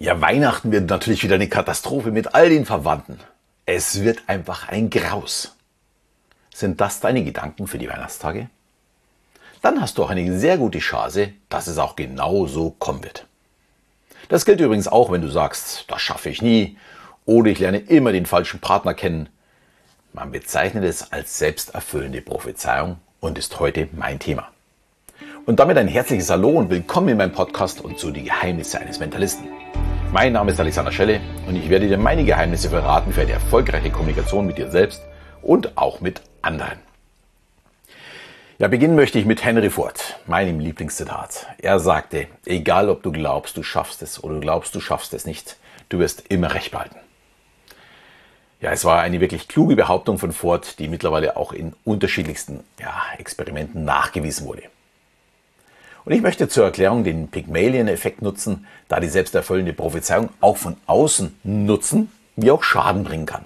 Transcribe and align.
Ja, 0.00 0.20
Weihnachten 0.20 0.70
wird 0.70 0.88
natürlich 0.88 1.24
wieder 1.24 1.34
eine 1.34 1.48
Katastrophe 1.48 2.12
mit 2.12 2.32
all 2.32 2.48
den 2.50 2.64
Verwandten. 2.64 3.18
Es 3.66 4.00
wird 4.00 4.22
einfach 4.28 4.68
ein 4.68 4.90
Graus. 4.90 5.56
Sind 6.54 6.80
das 6.80 7.00
deine 7.00 7.24
Gedanken 7.24 7.66
für 7.66 7.78
die 7.78 7.88
Weihnachtstage? 7.88 8.48
Dann 9.60 9.80
hast 9.80 9.98
du 9.98 10.04
auch 10.04 10.10
eine 10.10 10.38
sehr 10.38 10.56
gute 10.56 10.78
Chance, 10.78 11.32
dass 11.48 11.66
es 11.66 11.78
auch 11.78 11.96
genau 11.96 12.46
so 12.46 12.70
kommen 12.78 13.02
wird. 13.02 13.26
Das 14.28 14.44
gilt 14.44 14.60
übrigens 14.60 14.86
auch, 14.86 15.10
wenn 15.10 15.22
du 15.22 15.28
sagst, 15.28 15.86
das 15.88 16.00
schaffe 16.00 16.28
ich 16.30 16.42
nie 16.42 16.78
oder 17.26 17.50
ich 17.50 17.58
lerne 17.58 17.78
immer 17.78 18.12
den 18.12 18.26
falschen 18.26 18.60
Partner 18.60 18.94
kennen. 18.94 19.28
Man 20.12 20.30
bezeichnet 20.30 20.84
es 20.84 21.10
als 21.10 21.38
selbsterfüllende 21.38 22.22
Prophezeiung 22.22 22.98
und 23.18 23.36
ist 23.36 23.58
heute 23.58 23.88
mein 23.90 24.20
Thema. 24.20 24.48
Und 25.44 25.58
damit 25.58 25.76
ein 25.76 25.88
herzliches 25.88 26.30
Hallo 26.30 26.50
und 26.50 26.70
willkommen 26.70 27.08
in 27.08 27.16
meinem 27.16 27.32
Podcast 27.32 27.80
und 27.80 27.98
zu 27.98 28.12
die 28.12 28.22
Geheimnisse 28.22 28.78
eines 28.78 29.00
Mentalisten. 29.00 29.48
Mein 30.20 30.32
Name 30.32 30.50
ist 30.50 30.58
Alexander 30.58 30.90
Schelle 30.90 31.20
und 31.46 31.54
ich 31.54 31.70
werde 31.70 31.86
dir 31.86 31.96
meine 31.96 32.24
Geheimnisse 32.24 32.70
verraten 32.70 33.12
für 33.12 33.20
eine 33.20 33.30
erfolgreiche 33.30 33.92
Kommunikation 33.92 34.48
mit 34.48 34.58
dir 34.58 34.68
selbst 34.68 35.00
und 35.42 35.78
auch 35.78 36.00
mit 36.00 36.22
anderen. 36.42 36.80
Ja, 38.58 38.66
beginnen 38.66 38.96
möchte 38.96 39.20
ich 39.20 39.26
mit 39.26 39.44
Henry 39.44 39.70
Ford, 39.70 40.18
meinem 40.26 40.58
Lieblingszitat. 40.58 41.46
Er 41.58 41.78
sagte, 41.78 42.26
egal 42.46 42.88
ob 42.88 43.04
du 43.04 43.12
glaubst, 43.12 43.56
du 43.56 43.62
schaffst 43.62 44.02
es 44.02 44.24
oder 44.24 44.34
du 44.34 44.40
glaubst, 44.40 44.74
du 44.74 44.80
schaffst 44.80 45.14
es 45.14 45.24
nicht, 45.24 45.56
du 45.88 46.00
wirst 46.00 46.24
immer 46.30 46.52
recht 46.52 46.72
behalten. 46.72 46.96
Ja, 48.60 48.72
es 48.72 48.84
war 48.84 49.00
eine 49.02 49.20
wirklich 49.20 49.46
kluge 49.46 49.76
Behauptung 49.76 50.18
von 50.18 50.32
Ford, 50.32 50.80
die 50.80 50.88
mittlerweile 50.88 51.36
auch 51.36 51.52
in 51.52 51.76
unterschiedlichsten 51.84 52.64
ja, 52.80 52.92
Experimenten 53.18 53.84
nachgewiesen 53.84 54.48
wurde. 54.48 54.64
Und 56.08 56.14
ich 56.14 56.22
möchte 56.22 56.48
zur 56.48 56.64
Erklärung 56.64 57.04
den 57.04 57.28
Pygmalion-Effekt 57.28 58.22
nutzen, 58.22 58.66
da 58.88 58.98
die 58.98 59.08
selbsterfüllende 59.08 59.74
Prophezeiung 59.74 60.30
auch 60.40 60.56
von 60.56 60.78
außen 60.86 61.38
Nutzen 61.44 62.10
wie 62.34 62.50
auch 62.50 62.62
Schaden 62.62 63.04
bringen 63.04 63.26
kann. 63.26 63.44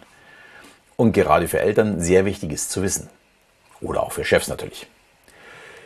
Und 0.95 1.11
gerade 1.11 1.49
für 1.49 1.59
Eltern 1.59 2.01
sehr 2.01 2.25
wichtig 2.25 2.53
ist 2.53 2.71
zu 2.71 2.85
wissen. 2.85 3.09
Oder 3.81 4.05
auch 4.05 4.13
für 4.13 4.25
Chefs 4.25 4.47
natürlich. 4.47 4.87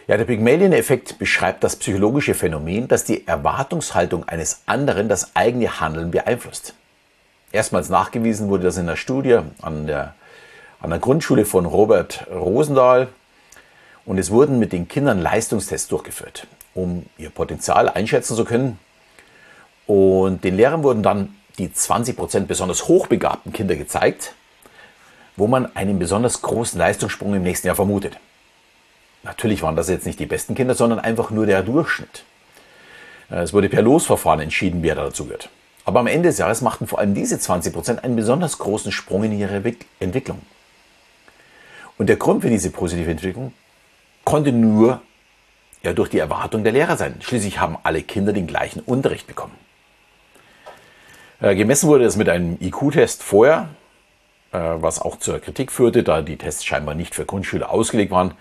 Ja, 0.06 0.18
der 0.18 0.26
Pygmalion-Effekt 0.26 1.18
beschreibt 1.18 1.64
das 1.64 1.76
psychologische 1.76 2.34
Phänomen, 2.34 2.88
dass 2.88 3.04
die 3.04 3.26
Erwartungshaltung 3.26 4.28
eines 4.28 4.60
anderen 4.66 5.08
das 5.08 5.34
eigene 5.34 5.80
Handeln 5.80 6.10
beeinflusst. 6.10 6.74
Erstmals 7.52 7.88
nachgewiesen 7.88 8.50
wurde 8.50 8.64
das 8.64 8.76
in 8.76 8.86
der 8.86 8.96
Studie 8.96 9.38
an 9.62 9.86
der, 9.86 10.14
an 10.80 10.90
der 10.90 10.98
Grundschule 10.98 11.46
von 11.46 11.64
Robert 11.64 12.26
Rosendahl. 12.30 13.08
Und 14.06 14.18
es 14.18 14.30
wurden 14.30 14.58
mit 14.58 14.72
den 14.72 14.88
Kindern 14.88 15.20
Leistungstests 15.20 15.88
durchgeführt 15.88 16.46
um 16.76 17.06
ihr 17.18 17.30
Potenzial 17.30 17.88
einschätzen 17.88 18.36
zu 18.36 18.44
können. 18.44 18.78
Und 19.86 20.44
den 20.44 20.56
Lehrern 20.56 20.82
wurden 20.82 21.02
dann 21.02 21.34
die 21.58 21.68
20% 21.68 22.46
besonders 22.46 22.86
hochbegabten 22.86 23.52
Kinder 23.52 23.76
gezeigt, 23.76 24.34
wo 25.36 25.46
man 25.46 25.74
einen 25.74 25.98
besonders 25.98 26.42
großen 26.42 26.78
Leistungssprung 26.78 27.34
im 27.34 27.42
nächsten 27.42 27.66
Jahr 27.66 27.76
vermutet. 27.76 28.18
Natürlich 29.22 29.62
waren 29.62 29.74
das 29.74 29.88
jetzt 29.88 30.06
nicht 30.06 30.20
die 30.20 30.26
besten 30.26 30.54
Kinder, 30.54 30.74
sondern 30.74 31.00
einfach 31.00 31.30
nur 31.30 31.46
der 31.46 31.62
Durchschnitt. 31.62 32.24
Es 33.28 33.52
wurde 33.52 33.68
per 33.68 33.82
Losverfahren 33.82 34.40
entschieden, 34.40 34.82
wer 34.82 34.94
dazu 34.94 35.24
gehört. 35.24 35.48
Aber 35.84 36.00
am 36.00 36.06
Ende 36.06 36.28
des 36.28 36.38
Jahres 36.38 36.60
machten 36.60 36.86
vor 36.86 36.98
allem 36.98 37.14
diese 37.14 37.36
20% 37.36 37.98
einen 37.98 38.16
besonders 38.16 38.58
großen 38.58 38.92
Sprung 38.92 39.24
in 39.24 39.32
ihre 39.32 39.62
Entwicklung. 39.98 40.42
Und 41.96 42.08
der 42.08 42.16
Grund 42.16 42.42
für 42.42 42.50
diese 42.50 42.70
positive 42.70 43.10
Entwicklung 43.10 43.52
konnte 44.26 44.52
nur 44.52 45.00
ja 45.82 45.94
durch 45.94 46.10
die 46.10 46.18
Erwartung 46.18 46.64
der 46.64 46.72
Lehrer 46.72 46.98
sein. 46.98 47.14
Schließlich 47.20 47.60
haben 47.60 47.78
alle 47.84 48.02
Kinder 48.02 48.34
den 48.34 48.46
gleichen 48.46 48.80
Unterricht 48.80 49.26
bekommen. 49.26 49.54
Äh, 51.40 51.54
gemessen 51.54 51.88
wurde 51.88 52.04
es 52.04 52.16
mit 52.16 52.28
einem 52.28 52.58
IQ-Test 52.60 53.22
vorher, 53.22 53.68
äh, 54.52 54.58
was 54.58 55.00
auch 55.00 55.16
zur 55.18 55.38
Kritik 55.38 55.70
führte, 55.70 56.02
da 56.02 56.22
die 56.22 56.36
Tests 56.36 56.64
scheinbar 56.64 56.94
nicht 56.94 57.14
für 57.14 57.24
Grundschüler 57.24 57.70
ausgelegt 57.70 58.10
waren. 58.10 58.34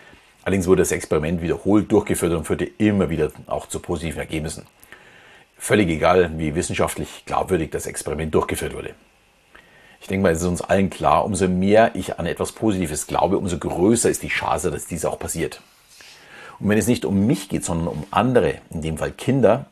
Allerdings 0.44 0.68
wurde 0.68 0.82
das 0.82 0.92
Experiment 0.92 1.42
wiederholt 1.42 1.92
durchgeführt 1.92 2.34
und 2.34 2.46
führte 2.46 2.66
immer 2.66 3.10
wieder 3.10 3.32
auch 3.46 3.68
zu 3.68 3.80
positiven 3.80 4.20
Ergebnissen. 4.20 4.66
Völlig 5.58 5.90
egal, 5.90 6.32
wie 6.38 6.56
wissenschaftlich 6.56 7.24
glaubwürdig 7.26 7.70
das 7.70 7.86
Experiment 7.86 8.34
durchgeführt 8.34 8.76
wurde. 8.76 8.96
Ich 10.02 10.08
denke 10.08 10.24
mal, 10.24 10.32
es 10.32 10.42
ist 10.42 10.48
uns 10.48 10.62
allen 10.62 10.90
klar, 10.90 11.26
umso 11.26 11.48
mehr 11.48 11.92
ich 11.96 12.20
an 12.20 12.26
etwas 12.26 12.52
Positives 12.52 13.08
glaube, 13.08 13.38
umso 13.38 13.58
größer 13.58 14.10
ist 14.10 14.24
die 14.24 14.30
Chance, 14.30 14.72
dass 14.72 14.86
dies 14.86 15.06
auch 15.06 15.18
passiert. 15.18 15.62
Und 16.60 16.70
wenn 16.70 16.78
es 16.78 16.88
nicht 16.88 17.06
um 17.06 17.26
mich 17.26 17.50
geht, 17.50 17.66
sondern 17.66 17.88
um 17.88 18.04
andere, 18.12 18.56
in 18.72 18.82
dem 18.82 18.98
Fall 18.98 19.12
Kinder, 19.12 19.66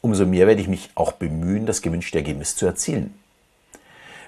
umso 0.00 0.26
mehr 0.26 0.46
werde 0.46 0.60
ich 0.60 0.68
mich 0.68 0.90
auch 0.94 1.12
bemühen, 1.12 1.66
das 1.66 1.82
gewünschte 1.82 2.18
Ergebnis 2.18 2.56
zu 2.56 2.66
erzielen. 2.66 3.14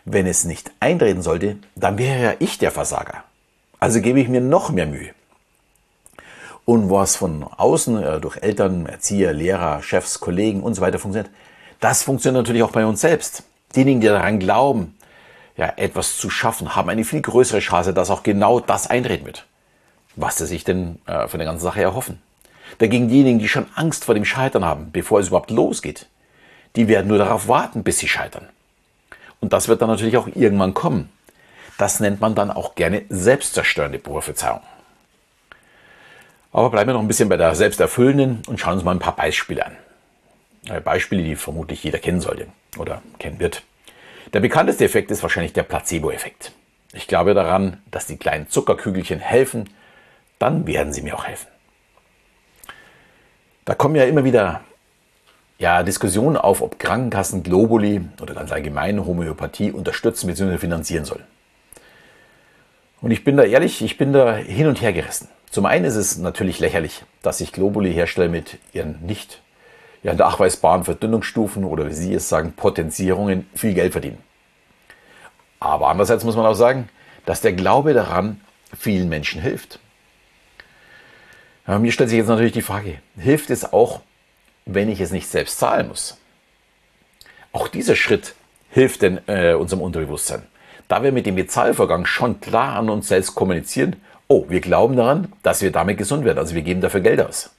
Wenn 0.04 0.26
es 0.26 0.44
nicht 0.44 0.72
eintreten 0.80 1.22
sollte, 1.22 1.56
dann 1.74 1.96
wäre 1.96 2.22
ja 2.22 2.34
ich 2.38 2.58
der 2.58 2.72
Versager. 2.72 3.24
Also 3.78 4.00
gebe 4.00 4.20
ich 4.20 4.28
mir 4.28 4.40
noch 4.40 4.70
mehr 4.70 4.86
Mühe. 4.86 5.10
Und 6.64 6.90
was 6.90 7.16
von 7.16 7.42
außen 7.42 8.02
äh, 8.02 8.20
durch 8.20 8.36
Eltern, 8.36 8.86
Erzieher, 8.86 9.32
Lehrer, 9.32 9.82
Chefs, 9.82 10.20
Kollegen 10.20 10.62
und 10.62 10.74
so 10.74 10.82
weiter 10.82 10.98
funktioniert, 10.98 11.32
das 11.80 12.02
funktioniert 12.02 12.42
natürlich 12.42 12.62
auch 12.62 12.70
bei 12.70 12.86
uns 12.86 13.00
selbst. 13.00 13.42
Diejenigen, 13.74 14.00
die 14.00 14.06
daran 14.06 14.38
glauben, 14.38 14.96
ja, 15.56 15.72
etwas 15.76 16.16
zu 16.16 16.30
schaffen, 16.30 16.76
haben 16.76 16.88
eine 16.88 17.04
viel 17.04 17.20
größere 17.20 17.58
Chance, 17.58 17.92
dass 17.92 18.10
auch 18.10 18.22
genau 18.22 18.60
das 18.60 18.88
eintreten 18.88 19.26
wird 19.26 19.46
was 20.16 20.38
sie 20.38 20.46
sich 20.46 20.64
denn 20.64 20.98
äh, 21.06 21.28
von 21.28 21.38
der 21.38 21.46
ganzen 21.46 21.64
Sache 21.64 21.82
erhoffen. 21.82 22.20
Dagegen 22.78 23.08
diejenigen, 23.08 23.38
die 23.38 23.48
schon 23.48 23.66
Angst 23.74 24.04
vor 24.04 24.14
dem 24.14 24.24
Scheitern 24.24 24.64
haben, 24.64 24.90
bevor 24.92 25.20
es 25.20 25.28
überhaupt 25.28 25.50
losgeht, 25.50 26.06
die 26.76 26.88
werden 26.88 27.08
nur 27.08 27.18
darauf 27.18 27.48
warten, 27.48 27.82
bis 27.82 27.98
sie 27.98 28.08
scheitern. 28.08 28.48
Und 29.40 29.52
das 29.52 29.68
wird 29.68 29.82
dann 29.82 29.90
natürlich 29.90 30.16
auch 30.16 30.28
irgendwann 30.34 30.74
kommen. 30.74 31.10
Das 31.78 32.00
nennt 32.00 32.20
man 32.20 32.34
dann 32.34 32.50
auch 32.50 32.74
gerne 32.74 33.02
selbstzerstörende 33.08 33.98
Prophezeiung. 33.98 34.60
Aber 36.52 36.70
bleiben 36.70 36.88
wir 36.88 36.94
noch 36.94 37.00
ein 37.00 37.08
bisschen 37.08 37.28
bei 37.28 37.36
der 37.36 37.54
selbsterfüllenden 37.54 38.42
und 38.46 38.60
schauen 38.60 38.74
uns 38.74 38.84
mal 38.84 38.92
ein 38.92 38.98
paar 38.98 39.16
Beispiele 39.16 39.66
an. 39.66 39.76
Äh, 40.68 40.80
Beispiele, 40.80 41.22
die 41.22 41.36
vermutlich 41.36 41.82
jeder 41.82 41.98
kennen 41.98 42.20
sollte 42.20 42.46
oder 42.78 43.02
kennen 43.18 43.40
wird. 43.40 43.62
Der 44.32 44.40
bekannteste 44.40 44.84
Effekt 44.84 45.10
ist 45.10 45.22
wahrscheinlich 45.22 45.52
der 45.52 45.64
Placebo-Effekt. 45.64 46.52
Ich 46.92 47.06
glaube 47.06 47.34
daran, 47.34 47.82
dass 47.90 48.06
die 48.06 48.16
kleinen 48.18 48.48
Zuckerkügelchen 48.48 49.18
helfen, 49.18 49.68
dann 50.42 50.66
werden 50.66 50.92
sie 50.92 51.02
mir 51.02 51.16
auch 51.16 51.24
helfen. 51.24 51.48
Da 53.64 53.74
kommen 53.74 53.94
ja 53.94 54.04
immer 54.04 54.24
wieder 54.24 54.62
ja, 55.58 55.84
Diskussionen 55.84 56.36
auf, 56.36 56.60
ob 56.60 56.80
Krankenkassen 56.80 57.44
Globuli 57.44 58.02
oder 58.20 58.34
ganz 58.34 58.50
allgemein 58.50 59.06
Homöopathie 59.06 59.70
unterstützen 59.70 60.26
bzw. 60.26 60.58
finanzieren 60.58 61.04
sollen. 61.04 61.24
Und 63.00 63.12
ich 63.12 63.22
bin 63.22 63.36
da 63.36 63.44
ehrlich, 63.44 63.82
ich 63.82 63.96
bin 63.96 64.12
da 64.12 64.34
hin 64.34 64.66
und 64.66 64.82
her 64.82 64.92
gerissen. 64.92 65.28
Zum 65.50 65.66
einen 65.66 65.84
ist 65.84 65.96
es 65.96 66.18
natürlich 66.18 66.58
lächerlich, 66.58 67.04
dass 67.22 67.38
sich 67.38 67.52
Globuli-Hersteller 67.52 68.28
mit 68.28 68.58
ihren 68.72 69.04
nicht 69.06 69.40
ja, 70.02 70.14
nachweisbaren 70.14 70.82
Verdünnungsstufen 70.82 71.64
oder 71.64 71.86
wie 71.88 71.92
Sie 71.92 72.14
es 72.14 72.28
sagen, 72.28 72.54
Potenzierungen 72.54 73.46
viel 73.54 73.74
Geld 73.74 73.92
verdienen. 73.92 74.18
Aber 75.60 75.88
andererseits 75.88 76.24
muss 76.24 76.34
man 76.34 76.46
auch 76.46 76.54
sagen, 76.54 76.88
dass 77.26 77.40
der 77.40 77.52
Glaube 77.52 77.94
daran 77.94 78.40
vielen 78.76 79.08
Menschen 79.08 79.40
hilft. 79.40 79.78
Ja, 81.66 81.78
mir 81.78 81.92
stellt 81.92 82.10
sich 82.10 82.18
jetzt 82.18 82.28
natürlich 82.28 82.52
die 82.52 82.62
Frage, 82.62 82.98
hilft 83.16 83.50
es 83.50 83.72
auch, 83.72 84.00
wenn 84.66 84.88
ich 84.88 85.00
es 85.00 85.12
nicht 85.12 85.28
selbst 85.28 85.58
zahlen 85.58 85.88
muss? 85.88 86.18
Auch 87.52 87.68
dieser 87.68 87.94
Schritt 87.94 88.34
hilft 88.70 89.02
denn 89.02 89.20
äh, 89.28 89.54
unserem 89.54 89.82
Unterbewusstsein. 89.82 90.42
Da 90.88 91.02
wir 91.02 91.12
mit 91.12 91.26
dem 91.26 91.36
Bezahlvorgang 91.36 92.04
schon 92.04 92.40
klar 92.40 92.76
an 92.76 92.90
uns 92.90 93.08
selbst 93.08 93.34
kommunizieren, 93.34 93.96
oh, 94.26 94.46
wir 94.48 94.60
glauben 94.60 94.96
daran, 94.96 95.32
dass 95.42 95.62
wir 95.62 95.70
damit 95.70 95.98
gesund 95.98 96.24
werden, 96.24 96.38
also 96.38 96.54
wir 96.54 96.62
geben 96.62 96.80
dafür 96.80 97.00
Geld 97.00 97.20
aus. 97.20 97.54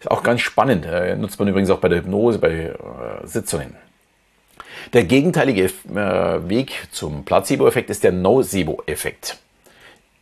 Ist 0.00 0.10
auch 0.10 0.22
ganz 0.22 0.42
spannend, 0.42 0.84
äh, 0.84 1.16
nutzt 1.16 1.38
man 1.38 1.48
übrigens 1.48 1.70
auch 1.70 1.78
bei 1.78 1.88
der 1.88 1.98
Hypnose, 1.98 2.38
bei 2.38 2.50
äh, 2.52 2.74
Sitzungen. 3.26 3.74
Der 4.92 5.04
gegenteilige 5.04 5.64
äh, 5.64 6.48
Weg 6.48 6.88
zum 6.90 7.24
Placebo-Effekt 7.24 7.90
ist 7.90 8.04
der 8.04 8.12
Nocebo-Effekt. 8.12 9.38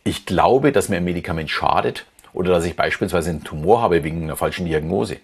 Ich 0.03 0.25
glaube, 0.25 0.71
dass 0.71 0.89
mir 0.89 0.97
ein 0.97 1.03
Medikament 1.03 1.49
schadet, 1.49 2.05
oder 2.35 2.51
dass 2.51 2.65
ich 2.65 2.75
beispielsweise 2.75 3.29
einen 3.29 3.43
Tumor 3.43 3.81
habe 3.81 4.03
wegen 4.03 4.23
einer 4.23 4.35
falschen 4.35 4.65
Diagnose. 4.65 5.17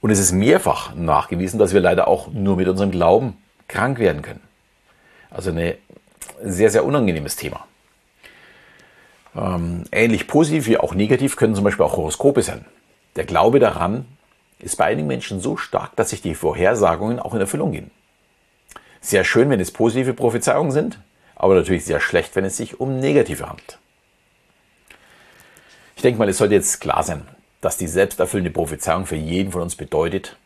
Und 0.00 0.10
es 0.10 0.20
ist 0.20 0.32
mehrfach 0.32 0.94
nachgewiesen, 0.94 1.58
dass 1.58 1.74
wir 1.74 1.80
leider 1.80 2.06
auch 2.06 2.28
nur 2.28 2.56
mit 2.56 2.68
unserem 2.68 2.92
Glauben 2.92 3.36
krank 3.66 3.98
werden 3.98 4.22
können. 4.22 4.40
Also 5.28 5.50
ein 5.50 5.74
sehr, 6.42 6.70
sehr 6.70 6.84
unangenehmes 6.84 7.34
Thema. 7.34 7.66
Ähm, 9.34 9.84
ähnlich 9.90 10.28
positiv 10.28 10.66
wie 10.66 10.78
auch 10.78 10.94
negativ 10.94 11.36
können 11.36 11.56
zum 11.56 11.64
Beispiel 11.64 11.84
auch 11.84 11.96
Horoskope 11.96 12.42
sein. 12.42 12.64
Der 13.16 13.24
Glaube 13.24 13.58
daran 13.58 14.06
ist 14.60 14.76
bei 14.76 14.84
einigen 14.84 15.08
Menschen 15.08 15.40
so 15.40 15.56
stark, 15.56 15.96
dass 15.96 16.10
sich 16.10 16.22
die 16.22 16.34
Vorhersagungen 16.36 17.18
auch 17.18 17.34
in 17.34 17.40
Erfüllung 17.40 17.72
gehen. 17.72 17.90
Sehr 19.00 19.24
schön, 19.24 19.50
wenn 19.50 19.60
es 19.60 19.72
positive 19.72 20.14
Prophezeiungen 20.14 20.72
sind, 20.72 21.00
aber 21.34 21.54
natürlich 21.54 21.84
sehr 21.84 22.00
schlecht, 22.00 22.36
wenn 22.36 22.44
es 22.44 22.56
sich 22.56 22.80
um 22.80 23.00
negative 23.00 23.48
handelt. 23.48 23.78
Ich 25.98 26.02
denke 26.02 26.20
mal, 26.20 26.28
es 26.28 26.38
sollte 26.38 26.54
jetzt 26.54 26.80
klar 26.80 27.02
sein, 27.02 27.26
dass 27.60 27.76
die 27.76 27.88
selbsterfüllende 27.88 28.52
Prophezeiung 28.52 29.04
für 29.04 29.16
jeden 29.16 29.50
von 29.50 29.62
uns 29.62 29.74
bedeutet, 29.74 30.36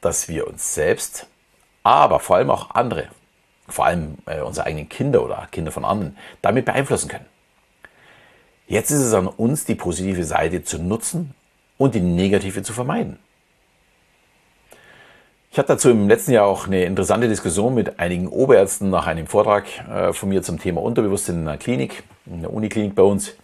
dass 0.00 0.28
wir 0.28 0.46
uns 0.46 0.72
selbst, 0.72 1.26
aber 1.82 2.20
vor 2.20 2.36
allem 2.36 2.48
auch 2.48 2.70
andere, 2.76 3.08
vor 3.66 3.86
allem 3.86 4.18
äh, 4.26 4.40
unsere 4.40 4.66
eigenen 4.66 4.88
Kinder 4.88 5.24
oder 5.24 5.48
Kinder 5.50 5.72
von 5.72 5.84
anderen, 5.84 6.16
damit 6.42 6.64
beeinflussen 6.64 7.08
können. 7.08 7.26
Jetzt 8.68 8.92
ist 8.92 9.00
es 9.00 9.12
an 9.14 9.26
uns, 9.26 9.64
die 9.64 9.74
positive 9.74 10.22
Seite 10.22 10.62
zu 10.62 10.78
nutzen 10.78 11.34
und 11.76 11.96
die 11.96 12.00
negative 12.00 12.62
zu 12.62 12.72
vermeiden. 12.72 13.18
Ich 15.50 15.58
hatte 15.58 15.72
dazu 15.72 15.90
im 15.90 16.08
letzten 16.08 16.30
Jahr 16.30 16.46
auch 16.46 16.68
eine 16.68 16.84
interessante 16.84 17.26
Diskussion 17.26 17.74
mit 17.74 17.98
einigen 17.98 18.28
Oberärzten 18.28 18.90
nach 18.90 19.08
einem 19.08 19.26
Vortrag 19.26 19.66
äh, 19.88 20.12
von 20.12 20.28
mir 20.28 20.44
zum 20.44 20.60
Thema 20.60 20.82
Unterbewusstsein 20.82 21.40
in 21.40 21.48
einer 21.48 21.58
Klinik, 21.58 22.04
in 22.26 22.42
der 22.42 22.52
Uniklinik 22.52 22.94
bei 22.94 23.02
uns. 23.02 23.34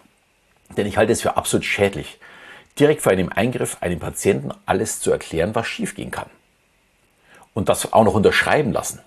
Denn 0.77 0.87
ich 0.87 0.97
halte 0.97 1.13
es 1.13 1.23
für 1.23 1.37
absolut 1.37 1.65
schädlich, 1.65 2.19
direkt 2.79 3.03
vor 3.03 3.13
einem 3.13 3.29
Eingriff 3.29 3.77
einem 3.81 4.01
Patienten 4.01 4.53
alles 4.67 5.01
zu 5.01 5.11
erklären, 5.11 5.55
was 5.55 5.67
schiefgehen 5.67 6.11
kann. 6.11 6.29
Und 7.53 7.69
das 7.69 7.93
auch 7.93 8.05
noch 8.05 8.15
unterschreiben 8.15 8.73
lassen. 8.73 9.01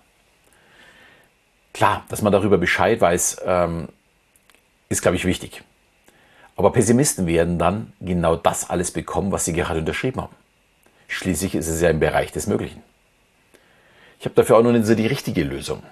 Klar, 1.73 2.05
dass 2.09 2.21
man 2.21 2.31
darüber 2.31 2.57
Bescheid 2.57 3.01
weiß, 3.01 3.41
ähm, 3.45 3.89
ist, 4.89 5.01
glaube 5.01 5.17
ich, 5.17 5.25
wichtig. 5.25 5.63
Aber 6.55 6.71
Pessimisten 6.71 7.27
werden 7.27 7.59
dann 7.59 7.93
genau 7.99 8.35
das 8.35 8.69
alles 8.69 8.91
bekommen, 8.91 9.31
was 9.31 9.45
sie 9.45 9.53
gerade 9.53 9.79
unterschrieben 9.79 10.21
haben. 10.21 10.35
Schließlich 11.07 11.55
ist 11.55 11.67
es 11.67 11.81
ja 11.81 11.89
im 11.89 11.99
Bereich 11.99 12.31
des 12.31 12.47
Möglichen. 12.47 12.81
Ich 14.19 14.25
habe 14.25 14.35
dafür 14.35 14.57
auch 14.57 14.63
noch 14.63 14.71
nicht 14.71 14.85
so 14.85 14.95
die 14.95 15.05
richtige 15.05 15.43
Lösung. 15.43 15.83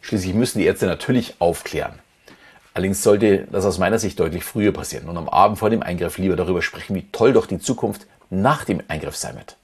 Schließlich 0.00 0.34
müssen 0.34 0.58
die 0.58 0.66
Ärzte 0.66 0.86
natürlich 0.86 1.34
aufklären. 1.40 1.98
Allerdings 2.74 3.02
sollte 3.02 3.46
das 3.50 3.64
aus 3.64 3.78
meiner 3.78 3.98
Sicht 3.98 4.18
deutlich 4.18 4.44
früher 4.44 4.72
passieren 4.72 5.08
und 5.08 5.16
am 5.16 5.28
Abend 5.28 5.58
vor 5.58 5.70
dem 5.70 5.82
Eingriff 5.82 6.18
lieber 6.18 6.36
darüber 6.36 6.62
sprechen, 6.62 6.94
wie 6.94 7.06
toll 7.12 7.32
doch 7.32 7.46
die 7.46 7.58
Zukunft 7.58 8.06
nach 8.30 8.64
dem 8.64 8.82
Eingriff 8.88 9.16
sein 9.16 9.36
wird. 9.36 9.56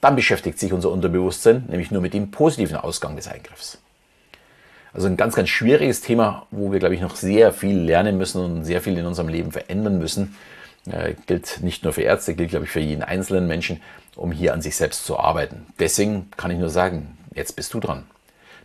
Dann 0.00 0.16
beschäftigt 0.16 0.58
sich 0.58 0.72
unser 0.72 0.90
Unterbewusstsein 0.90 1.64
nämlich 1.68 1.90
nur 1.90 2.00
mit 2.00 2.14
dem 2.14 2.30
positiven 2.30 2.76
Ausgang 2.76 3.16
des 3.16 3.26
Eingriffs. 3.26 3.78
Also 4.92 5.08
ein 5.08 5.16
ganz, 5.16 5.34
ganz 5.34 5.48
schwieriges 5.48 6.00
Thema, 6.02 6.46
wo 6.52 6.70
wir, 6.70 6.78
glaube 6.78 6.94
ich, 6.94 7.00
noch 7.00 7.16
sehr 7.16 7.52
viel 7.52 7.76
lernen 7.76 8.16
müssen 8.16 8.44
und 8.44 8.64
sehr 8.64 8.80
viel 8.80 8.96
in 8.96 9.06
unserem 9.06 9.28
Leben 9.28 9.50
verändern 9.50 9.98
müssen. 9.98 10.36
Äh, 10.86 11.14
gilt 11.26 11.60
nicht 11.62 11.82
nur 11.82 11.92
für 11.92 12.02
Ärzte, 12.02 12.34
gilt, 12.34 12.50
glaube 12.50 12.66
ich, 12.66 12.70
für 12.70 12.80
jeden 12.80 13.02
einzelnen 13.02 13.48
Menschen, 13.48 13.80
um 14.14 14.30
hier 14.30 14.52
an 14.52 14.62
sich 14.62 14.76
selbst 14.76 15.04
zu 15.04 15.18
arbeiten. 15.18 15.66
Deswegen 15.80 16.30
kann 16.36 16.52
ich 16.52 16.58
nur 16.58 16.68
sagen, 16.68 17.18
jetzt 17.34 17.56
bist 17.56 17.74
du 17.74 17.80
dran. 17.80 18.04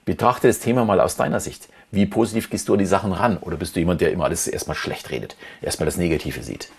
Betrachte 0.05 0.47
das 0.47 0.59
Thema 0.59 0.85
mal 0.85 0.99
aus 0.99 1.15
deiner 1.15 1.39
Sicht. 1.39 1.69
Wie 1.91 2.05
positiv 2.05 2.49
gehst 2.49 2.67
du 2.67 2.73
an 2.73 2.79
die 2.79 2.85
Sachen 2.85 3.11
ran? 3.11 3.37
Oder 3.37 3.57
bist 3.57 3.75
du 3.75 3.79
jemand, 3.79 4.01
der 4.01 4.11
immer 4.11 4.25
alles 4.25 4.47
erstmal 4.47 4.75
schlecht 4.75 5.09
redet, 5.09 5.35
erstmal 5.61 5.85
das 5.85 5.97
Negative 5.97 6.43
sieht? 6.43 6.69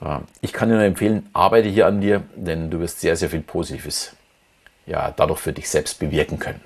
Äh, 0.00 0.18
ich 0.40 0.52
kann 0.52 0.68
dir 0.68 0.76
nur 0.76 0.84
empfehlen, 0.84 1.28
arbeite 1.32 1.68
hier 1.68 1.86
an 1.86 2.00
dir, 2.00 2.22
denn 2.34 2.70
du 2.70 2.80
wirst 2.80 3.00
sehr, 3.00 3.16
sehr 3.16 3.30
viel 3.30 3.40
Positives 3.40 4.16
ja, 4.86 5.12
dadurch 5.14 5.40
für 5.40 5.52
dich 5.52 5.68
selbst 5.68 5.98
bewirken 5.98 6.38
können. 6.38 6.60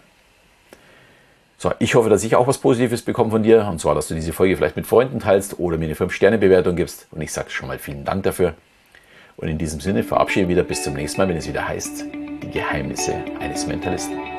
So, 1.59 1.73
ich 1.79 1.95
hoffe, 1.95 2.11
dass 2.11 2.25
ich 2.25 2.35
auch 2.35 2.47
was 2.49 2.59
Positives 2.59 3.03
bekomme 3.03 3.31
von 3.31 3.43
dir. 3.43 3.67
Und 3.69 3.81
zwar, 3.81 3.95
dass 3.95 4.09
du 4.09 4.15
diese 4.15 4.33
Folge 4.33 4.57
vielleicht 4.57 4.77
mit 4.77 4.87
Freunden 4.87 5.21
teilst 5.21 5.61
oder 5.61 5.77
mir 5.77 5.85
eine 5.85 5.95
5-Sterne-Bewertung 5.95 6.75
gibst. 6.75 7.07
Und 7.13 7.21
ich 7.21 7.33
sage 7.33 7.51
schon 7.51 7.69
mal 7.69 7.79
vielen 7.79 8.05
Dank 8.05 8.25
dafür. 8.25 8.55
Und 9.37 9.49
in 9.49 9.59
diesem 9.59 9.81
Sinne 9.81 10.03
verabschiede 10.03 10.45
ich 10.45 10.49
wieder 10.49 10.65
bis 10.65 10.83
zum 10.83 10.95
nächsten 10.95 11.21
Mal, 11.21 11.29
wenn 11.29 11.37
es 11.37 11.49
wieder 11.49 11.67
heißt, 11.67 12.05
die 12.43 12.51
Geheimnisse 12.51 13.15
eines 13.41 13.67
Mentalisten. 13.67 14.32